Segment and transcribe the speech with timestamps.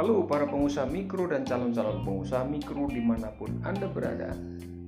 [0.00, 4.32] Halo para pengusaha mikro dan calon-calon pengusaha mikro di mana pun Anda berada.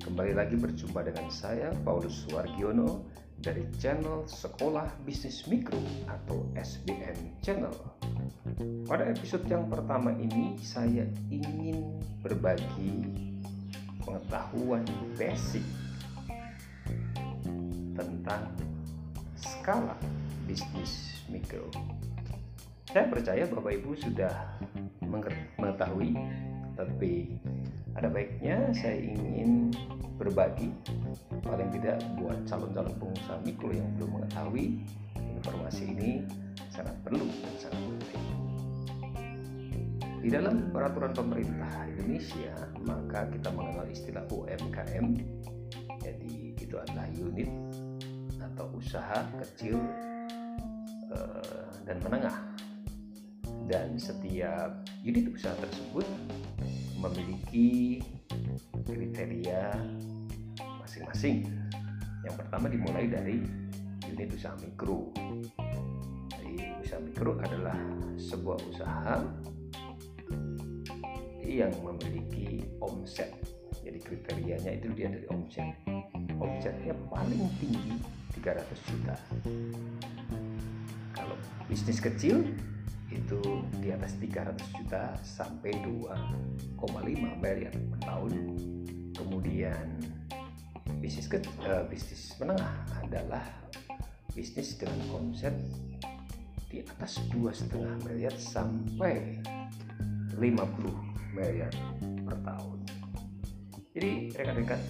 [0.00, 3.04] Kembali lagi berjumpa dengan saya Paulus Suwargiono
[3.37, 5.77] dari channel Sekolah Bisnis Mikro
[6.09, 7.77] atau SBM Channel.
[8.88, 11.92] Pada episode yang pertama ini saya ingin
[12.24, 13.05] berbagi
[14.09, 14.88] pengetahuan
[15.20, 15.60] basic
[18.01, 18.48] tentang
[19.37, 19.92] skala
[20.48, 21.69] bisnis mikro
[22.92, 24.60] saya percaya Bapak Ibu sudah
[25.56, 26.12] mengetahui,
[26.77, 27.41] tapi
[27.96, 29.73] ada baiknya saya ingin
[30.20, 30.69] berbagi
[31.41, 34.84] paling tidak buat calon-calon pengusaha mikro yang belum mengetahui
[35.16, 36.10] informasi ini
[36.69, 38.24] sangat perlu dan sangat penting.
[40.22, 45.06] Di dalam peraturan pemerintah Indonesia, maka kita mengenal istilah UMKM.
[45.97, 47.48] Jadi itu adalah unit
[48.36, 49.80] atau usaha kecil
[51.11, 52.52] eh, dan menengah
[53.66, 56.06] dan setiap unit usaha tersebut
[56.98, 58.02] memiliki
[58.86, 59.74] kriteria
[60.82, 61.46] masing-masing.
[62.22, 63.42] Yang pertama dimulai dari
[64.06, 65.10] unit usaha mikro.
[66.30, 67.78] Jadi usaha mikro adalah
[68.18, 69.16] sebuah usaha
[71.42, 73.34] yang memiliki omset.
[73.83, 75.74] Jadi kriterianya itu dia dari omset.
[76.38, 77.98] Omsetnya paling tinggi
[78.38, 79.14] 300 juta.
[81.12, 82.46] Kalau bisnis kecil
[83.33, 88.33] itu di atas 300 juta sampai 2,5 miliar per tahun
[89.16, 89.86] kemudian
[91.00, 93.44] bisnis ke, uh, bisnis menengah adalah
[94.36, 95.56] bisnis dengan konsep
[96.69, 99.41] di atas 2,5 miliar sampai
[100.36, 101.72] 50 miliar
[102.24, 102.78] per tahun.
[103.92, 104.80] Jadi rekan-rekan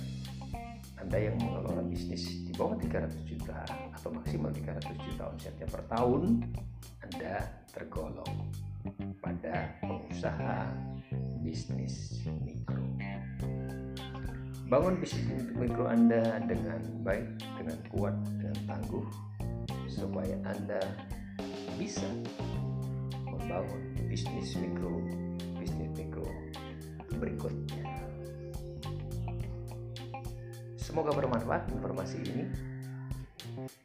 [1.02, 6.46] anda yang mengelola bisnis di bawah 300 juta atau maksimal 300 juta omsetnya per tahun
[7.02, 7.42] Anda
[7.74, 8.31] tergolong
[10.22, 10.70] pengusaha
[11.42, 12.78] bisnis mikro.
[14.70, 19.02] Bangun bisnis mikro Anda dengan baik, dengan kuat, dengan tangguh,
[19.90, 20.78] supaya Anda
[21.74, 22.06] bisa
[23.26, 25.02] membangun bisnis mikro,
[25.58, 26.22] bisnis mikro
[27.18, 27.82] berikutnya.
[30.78, 32.46] Semoga bermanfaat informasi ini.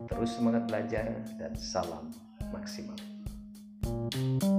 [0.05, 2.13] Terus semangat belajar dan salam
[2.53, 2.93] maksimal.
[4.07, 4.56] thank you